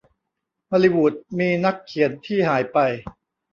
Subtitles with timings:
[0.71, 2.77] ฮอลลีวูดมีนักเขียนที่หายไป